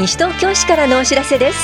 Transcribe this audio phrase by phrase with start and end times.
[0.00, 1.58] 西東京市からのお知らせです。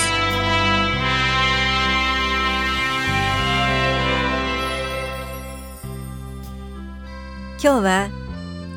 [7.53, 8.11] 今日は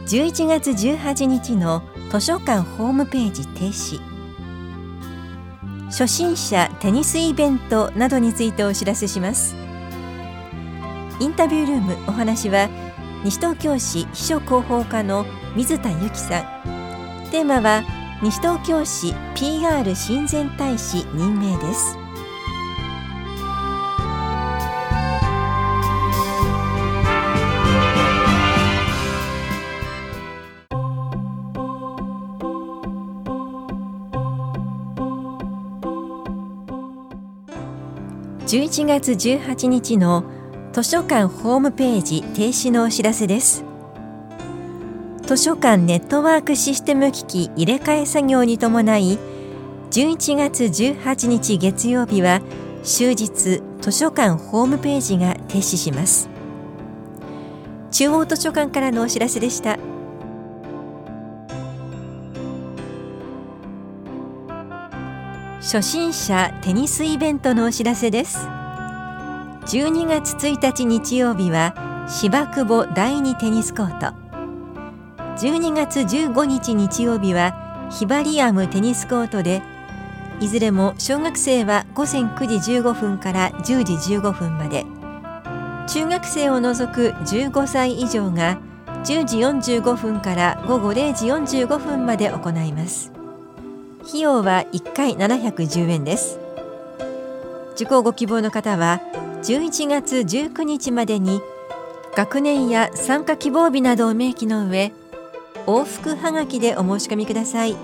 [0.05, 3.99] 11月18日の図書館ホームページ停止。
[5.87, 9.57] 初心者テニスイベントなどについてお知らせします。
[11.19, 12.69] インタビュールームお話は
[13.25, 15.25] 西東京市秘書広報課の
[15.57, 17.29] 水田由紀さん。
[17.29, 21.97] テーマは西東京市 PR 親善大使任命です。
[38.47, 40.25] 11月18日の
[40.73, 43.68] 図書館ホームページ停止のお知らせです。
[45.29, 49.19] 図書館ネットワークシステム機器入れ替え作業に伴い
[49.91, 52.41] 11月18日月曜日は
[52.81, 56.31] 終日図書館ホームページが停止します。
[57.91, 59.77] 中央図書館からのお知らせでした。
[65.61, 68.39] 初心者テニスイベントのお知らせです。
[69.67, 71.75] 12月1日日曜日は
[72.09, 74.28] 芝久保第二テニスコート。
[75.39, 79.61] 12月15日日曜日はヒバリアムテニスコートで
[80.41, 84.85] いずれも小学生は午前9時15分から10時15分まで。
[85.87, 88.59] 中学生を除く15歳以上が
[89.05, 93.13] 10時45分から午後0時45分まで行います。
[94.05, 96.37] 費用は1回710円です。
[97.75, 99.01] 受講ご希望の方は
[99.43, 101.41] 11月19日までに
[102.13, 104.91] 学年や参加希望日などを明記の上
[105.69, 107.75] 往復はがきでお申し込みください。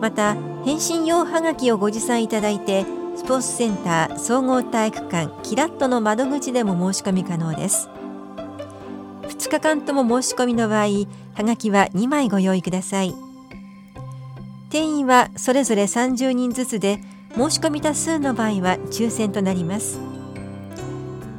[0.00, 2.86] また返信用はがきをご持参いただいて
[3.16, 7.88] スポーツセンター総合体育館キラットの窓口でも申し込み可能です。
[9.22, 13.14] 2日間とも申し込みの場合はがきは2枚ご用意ください。
[14.70, 17.00] 定員はそれぞれ30人ずつで
[17.34, 19.98] 申し込み多数の場合は抽選となります。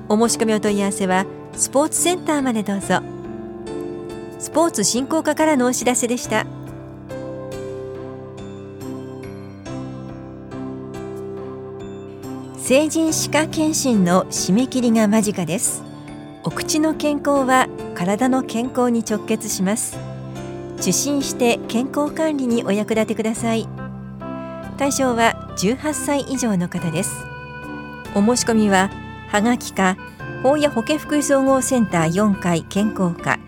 [0.09, 3.14] お申し込みお問い合わせはスポーツセンターまでどうぞ。
[4.39, 6.45] スポーツ振興課からのお知らせでした。
[12.57, 15.83] 成人歯科検診の締め切りが間近です。
[16.43, 19.97] お口の健康は体の健康に直結します。
[20.77, 23.67] 受診して健康管理にお役立てください。
[24.77, 27.11] 対象は18歳以上の方です。
[28.15, 28.89] お申し込みは
[29.27, 29.95] はがきか
[30.41, 33.39] 法や保健福祉総合センター4階健康課。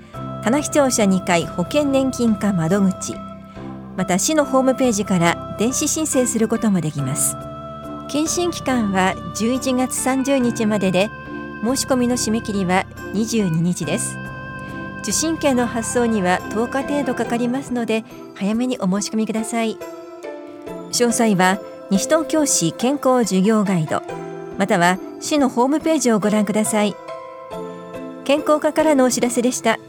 [0.44, 3.16] 棚視聴者2階保険年金課窓口。
[3.98, 7.36] また市のホームページから電子申請することもできます。
[8.09, 11.09] 検診期間は11月30日までで
[11.64, 14.18] 申し込みの締め切りは22日です。
[15.02, 18.04] 受信券の発送には10日程度かかりますので
[18.36, 19.78] 早めにお申し込みください。
[20.92, 21.59] 詳細は
[21.90, 24.02] 西東京市健康事業ガイド
[24.58, 26.96] または市のホームページをご覧ください。
[28.24, 29.80] 健康課からのお知らせでした。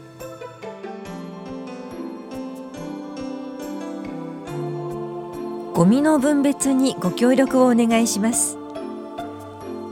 [5.73, 8.57] ゴミの分別にご協力をお願いします。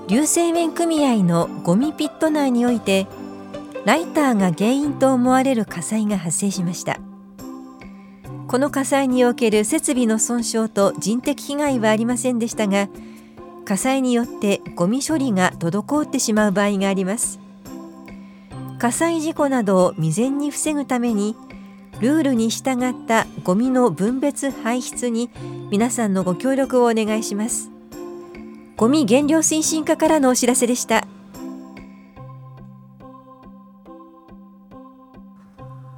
[0.08, 3.08] 流星面組合のゴミピット内において
[3.86, 7.00] ライターが原因と思われる火災が発生しました。
[8.48, 12.88] この火災における設備の損傷と人的被害はありませんでしたが
[13.66, 17.40] 火災によってゴミ処理が滞ってしまう場合があります。
[18.80, 21.36] 火災事故などを未然に防ぐために
[22.00, 25.30] ルールに従ったゴミの分別排出に
[25.72, 27.72] 皆さんのご協力をお願いします。
[28.76, 31.08] ゴミ減量推進課からのお知らせでした。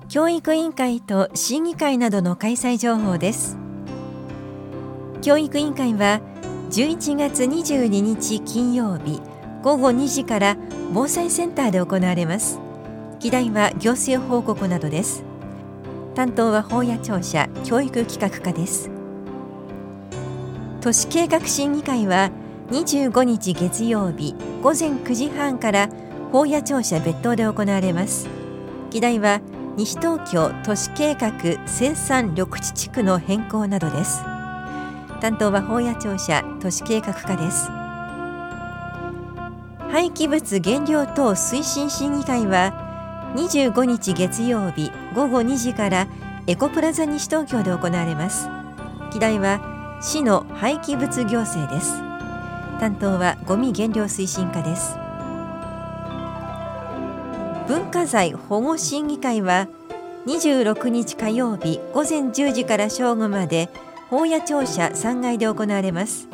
[0.08, 3.58] 教育委員会と審議会などの開催情報です。
[5.22, 6.22] 教育委員会は
[6.72, 9.22] 11月22日金曜日
[9.62, 10.58] 午後2時から
[10.94, 12.60] 防災センターで行われます。
[13.20, 15.29] 議題は行政報告などです。
[16.20, 18.92] 担当は法や庁舎教育企画課です。
[20.82, 22.30] 都市計画審議会は
[22.72, 25.90] 25日月曜日午前9時半から
[26.34, 28.28] 法や庁舎別当で行われます。
[28.90, 29.40] 議題は
[29.78, 31.32] 西東京都市計画
[31.66, 34.22] 生産緑地地区の変更などです。
[35.22, 37.70] 担当は法や庁舎都市計画課です。
[39.90, 42.89] 廃棄物減量等推進審議会は
[43.36, 46.08] 25日月曜日午後2時から
[46.48, 48.50] エコプラザ西東京で行われます。
[49.14, 51.94] 議題は市の廃棄物行政です。
[52.80, 54.96] 担当はゴミ減量推進課です。
[57.68, 59.68] 文化財保護審議会は
[60.26, 63.70] 26日火曜日午前10時から正午まで
[64.10, 66.28] 法屋庁舎3階で行われます。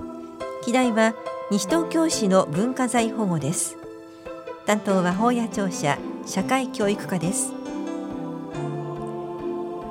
[0.66, 1.14] 議題は
[1.52, 3.78] 西東京市の文化財保護です。
[4.66, 7.54] 担当は法屋庁舎社会教育課です。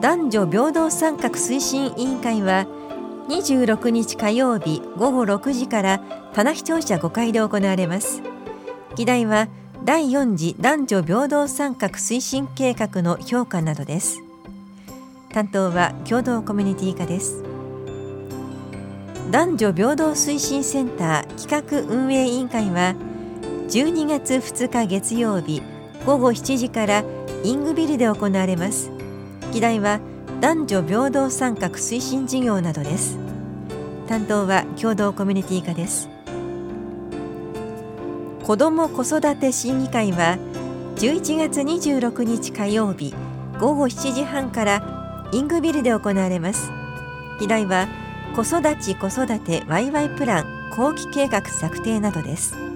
[0.00, 2.66] 男女平等参画推進委員会は
[3.28, 6.00] 26日火曜日午後6時から
[6.34, 8.22] 棚視聴者5階で行われます。
[8.96, 9.48] 議題は
[9.84, 14.20] 第4次男女平等参画推進計画の評価などです。
[15.32, 17.42] 担当は共同コミュニティ課です。
[19.30, 22.94] 男女平等推進センター企画運営委員会は
[23.68, 25.62] 12月2日月曜日
[26.06, 27.02] 午後7時から
[27.42, 28.90] イングビルで行われます。
[29.52, 30.00] 議題は
[30.40, 33.18] 男女平等参画推進事業などです。
[34.06, 36.10] 担当は共同コミュニティ課です。
[38.42, 40.36] 子ども子育て審議会は
[40.96, 43.14] 11月26日火曜日
[43.58, 46.70] 午後7時半からイングビルで行われます。
[47.40, 47.88] 議題は
[48.36, 52.73] 子育ち子育てワイワイプラン後期計画策定などです。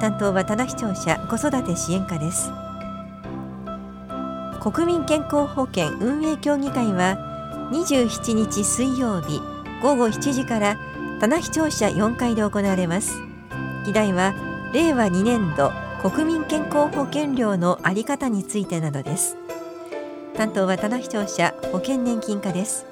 [0.00, 2.50] 担当は棚視聴者子育て支援課です。
[4.60, 7.16] 国民健康保険運営協議会は
[7.72, 9.40] 27日水曜日
[9.82, 10.76] 午後7時から
[11.20, 13.20] 棚視聴者4階で行われます。
[13.86, 14.34] 議題は
[14.72, 15.72] 令和2年度
[16.02, 19.36] 国民健康保険料の在り方についてなどです。
[20.36, 22.86] 担当は棚視聴者保険年金課です。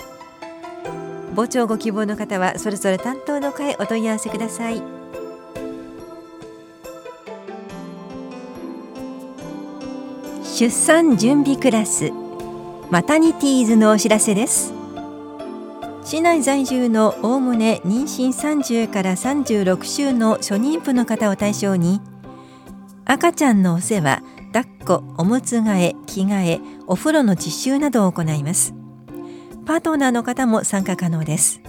[1.36, 4.95] 傍聴ご希望の方はそれぞれ担当の課へお問い合わせください。
[10.58, 12.12] 出産準備クラス。
[12.90, 14.72] マタニティーズのお知らせです。
[16.02, 22.00] 市内在住のおおむね妊娠30から36週の初妊婦の方を対象に
[23.04, 24.22] 赤ちゃんのお世話
[24.54, 28.72] 抱っこおむつ替え着替えお風呂の実習などを行います。
[29.66, 31.60] パートナーの方も参加可能です。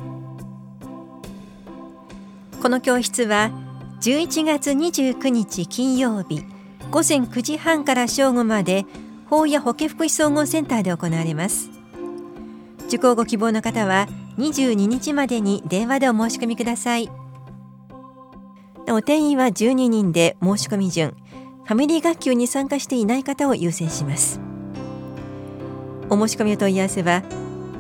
[2.62, 3.52] この教室は
[4.00, 6.57] 11月29日金曜日。
[6.90, 8.86] 午前9時半から正午まで
[9.30, 11.70] 法や保健福祉総合センターで行われます。
[12.88, 14.08] 受講ご希望の方は
[14.38, 17.10] 22日までに電話でお申し込みください。
[18.90, 21.14] お定員は12人で申し込み順。
[21.66, 24.40] ファミリー学級に参加していない方を優先します。
[26.10, 27.22] お申し込みお問い合わせは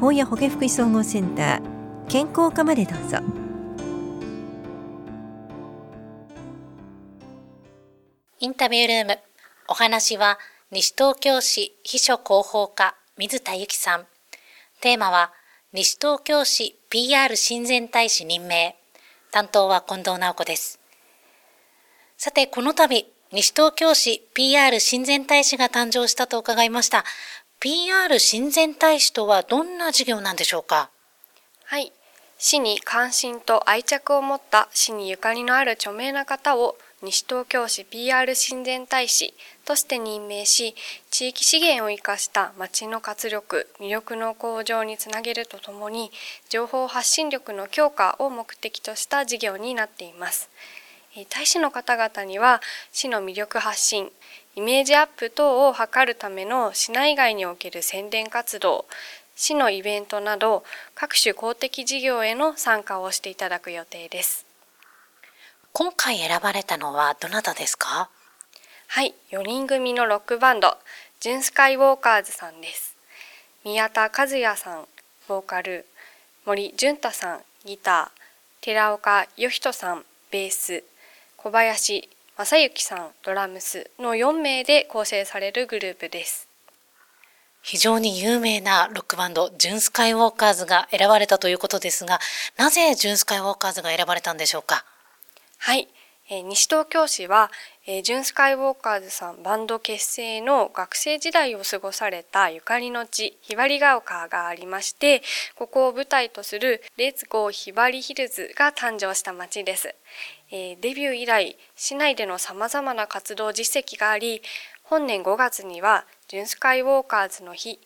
[0.02, 1.62] 本屋保健福祉総合センター
[2.10, 3.47] 健康課までどうぞ。
[8.40, 9.20] インタビュールーム
[9.68, 10.38] お話は
[10.70, 14.06] 西東京市秘書広報課水田由紀さん
[14.80, 15.32] テーマは
[15.74, 18.76] 西東京市 PR 親善大使任命。
[19.32, 20.80] 担当は近藤直子です。
[22.16, 27.04] さて、この度、西東京市 PR 親善大使が誕生したと伺いました。
[27.60, 30.92] PR 親善大使とはどんな事業なんでしょうか？
[31.66, 31.92] はい。
[32.38, 39.36] 市に関心と愛着を持った市にゆかりのある著名な方を西東京市 PR 親善大使
[39.66, 40.74] として任命し
[41.12, 46.10] 地域資源を生かした町の活力魅力の向上につなげるとともに
[46.50, 50.50] 情報発信力の強化を目的とした事業になっています。
[51.30, 52.62] 大使の方々には
[52.92, 54.12] 市の魅力発信
[54.56, 58.86] イメージアップ等を図るための市内外における宣伝活動
[59.36, 60.64] 市のイベントなど
[60.96, 64.47] 各種公的事業への参加をしていただく予定です。
[65.80, 68.10] 今回選ばれたのはどなたですか？
[68.88, 70.76] はい、4人組のロックバンド、
[71.20, 72.98] ジュンスカイウォーカーズさんです。
[73.64, 74.88] 宮田和也さん、
[75.28, 75.86] ボーカル、
[76.48, 80.84] 森淳太さん、ギター、寺岡義人さん、ベース、
[81.36, 83.92] 小林正幸さん、ドラムス。
[84.00, 86.48] の4名で構成されるグループです。
[87.62, 92.20] 非常に有名なロックバンド、ジュンスカイウォーカーズが選ばれたということですが、
[92.58, 94.84] なぜジュンスカイウォーカーズが選ばれたんでしょうか？
[95.58, 95.88] はい、
[96.30, 97.52] えー、西東京市は、
[97.86, 105.22] えー、ジュンスカイウォーカーズさんバンド結成の学生時代を過ごされたゆかりの地ひばりが丘がありまして
[105.56, 109.96] ここを舞台とするレッツゴーひばりヒルズが誕生した街です、
[110.52, 114.42] えー、デビュー以来市内での様々な活動実績があり
[114.84, 117.80] 本年5月にはジュンスカイウォーカーズの日、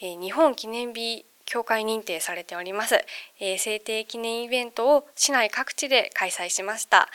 [0.00, 2.96] えー、日本記念日協会認定されております、
[3.40, 7.08] えー、制定記念イベントを市内各地で開催しました。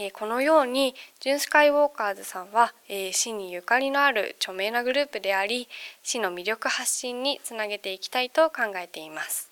[0.00, 5.68] えー、このようにジュンスカイウォーカーズさんは、えー、市にゆかりのある著名なグループであり
[6.04, 9.50] 市の魅力発信につなげていきたいと考えています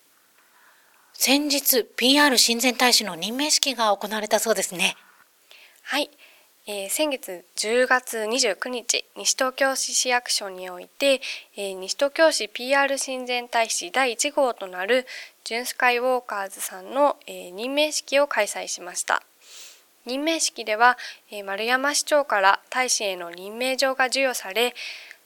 [1.11, 4.95] 先日 PR 親善大使の任命式が行われたそうですね。
[5.81, 6.11] はい、
[6.69, 11.21] えー、先月10月29日西東京市市役所において、
[11.55, 15.05] えー、西東京市 PR 親善大使第1号となる
[15.45, 19.23] ジュンスカイウォーカーズさんの、えー、任命式を開催しました。
[20.05, 20.97] 任命式では、
[21.31, 24.75] え、丸山市長から大使への任命状が授与され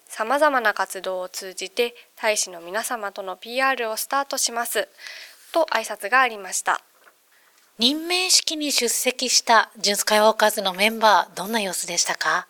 [0.05, 4.87] さまざまな活動を通じて大使の皆様との PR をスタートします。
[5.51, 6.83] と挨拶がありました。
[7.79, 12.47] 任命式に出席したジュンスカイウォーカーズのメンバー、どんな様子でしたか？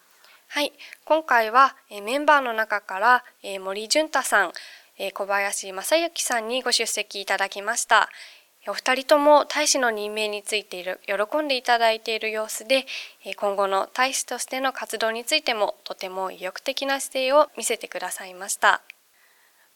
[0.48, 0.74] はい、
[1.06, 3.24] 今回はメンバーの中から
[3.62, 4.51] 森潤太さん、
[5.13, 8.10] 小林正幸さんにご出席いただきました。
[8.68, 12.86] お二人とも大使の任命についている喜んでいただいている様子で
[13.36, 18.84] 今後の大使としての活動についてもとても意欲的な姿勢を見せてくださいました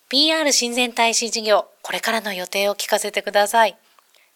[0.07, 3.75] PR 親善大使事業これからの予定を聞かせてください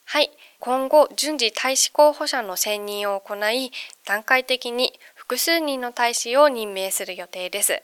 [0.06, 0.32] はい。
[0.60, 3.72] 今後、順次大使候補者の選任を行い、
[4.06, 7.82] 段階的に複数人の大使を任命する予定です。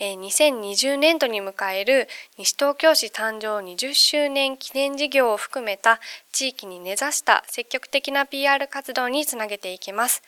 [0.00, 2.08] 2020年度に迎える
[2.38, 6.00] 西東京市誕生20周年記念事業を含めた
[6.32, 10.22] 地域に根ざした積極的な PR 活動につなげていきます。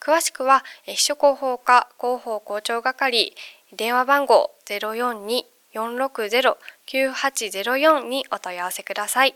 [0.00, 3.34] 詳しくは、秘書広報課広報校長係
[3.72, 4.52] 電話番号
[5.74, 9.34] 042-460-9804にお問い合わせください。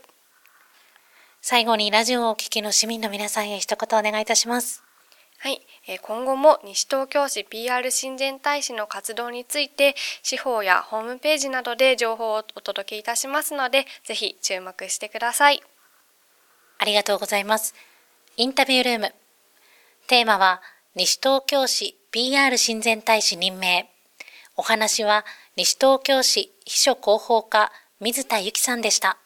[1.49, 4.83] 最後にラジオをお聞きの市民の皆さんへ一言お願いいたします。
[5.37, 5.61] はい、
[6.01, 15.63] 今後も西東京市 PR 親善大使の活動について司法やホームページなどで情報をお届けいたしますのでぜひ注目してください。
[16.79, 17.73] ありがとうございます。
[18.35, 19.13] インタビュールーム。
[20.07, 20.61] テーマは
[20.95, 23.89] 西東京市 PR 親善大使任命。
[24.57, 25.23] お話は
[25.55, 29.17] 西東京市秘書広報課水田由紀さんでした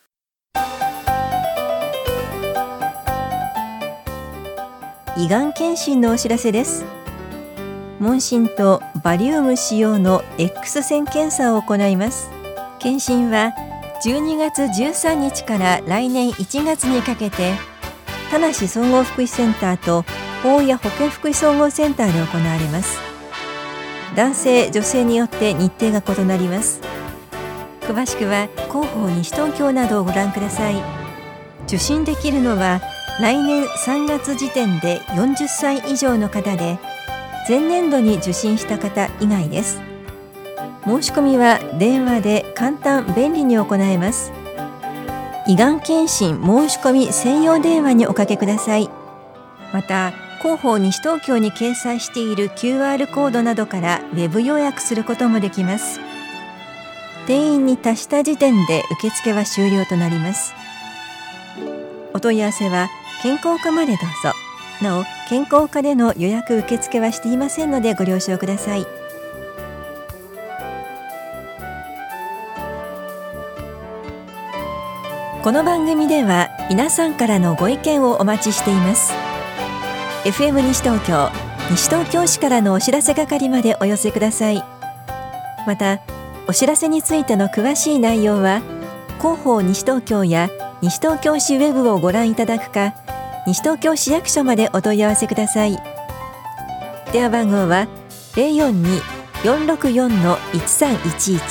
[5.22, 6.84] 胃がん検診のお知らせです。
[8.00, 12.32] 問診とバリウム使用の X 線検査を行います。
[12.80, 13.54] 検診は
[14.04, 17.54] 12月13日から来年1月にかけて
[18.32, 20.06] 田梨総合福祉センターと
[20.44, 22.98] 大谷保健福祉総合センターで行われます。
[24.16, 26.82] 男性女性によって日程が異なります。
[27.82, 30.82] 詳しくは広報西東京などをご覧ください。
[31.68, 32.82] 受診できるのは
[33.22, 36.80] 来年3月時点で40歳以上の方で
[37.48, 39.80] 前年度に受診した方以外です。
[40.86, 44.32] 申し込みは電話で簡単便利に行えます。
[45.48, 48.90] 胃がん検診申し込み専用電話におかけください。
[49.72, 56.00] また広報西東京に掲載している QR コードなどからウェブ予約することもできます。
[57.28, 60.56] 定員に達した時点で受付は終了となります。
[62.16, 62.90] お問い合わせは
[63.22, 64.34] 健康課までどうぞ。
[64.82, 68.88] なお健康課での予約受付はしていませんのでご了承ください。
[75.44, 79.14] この番組では皆さんからのご意見をお待ちしています。
[80.24, 81.30] FM 西東京
[81.70, 84.64] 西東京市からのお知らせ係までお寄せください。
[85.68, 86.00] また
[86.48, 88.62] お知らせについての詳しい内容は
[89.20, 90.50] 広報西東京や
[90.82, 92.96] 西東京市ウェブをご覧いただくか
[93.48, 95.78] 西東京市役所までお問い合わせください。
[97.12, 97.88] 電話番号は
[98.36, 99.02] 零四二
[99.44, 101.42] 四六四の一三一一。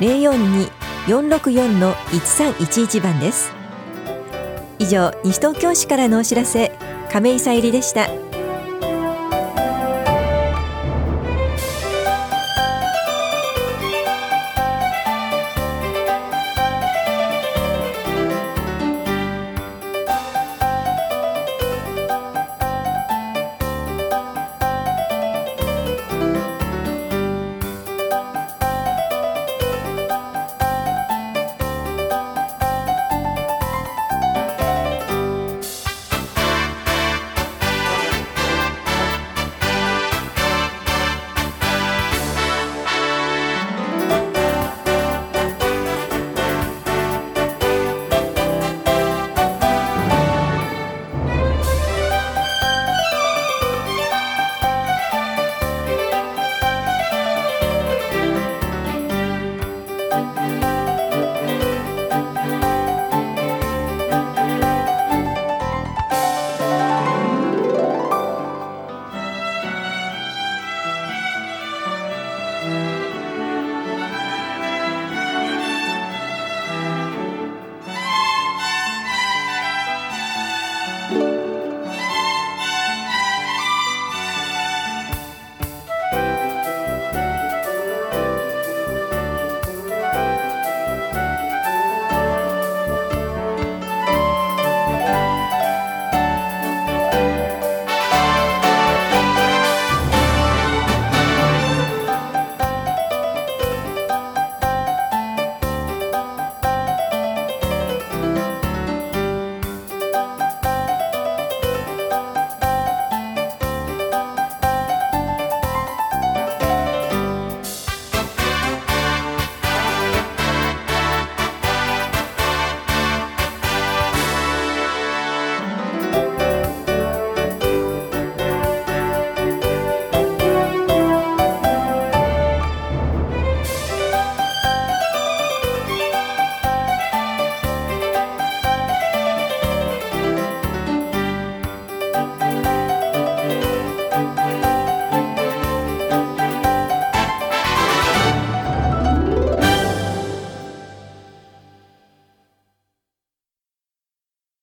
[0.00, 0.70] 零四二
[1.06, 3.52] 四六四の一三一一番です。
[4.78, 6.72] 以上西東京市からのお知らせ
[7.12, 8.27] 亀井さゆりでした。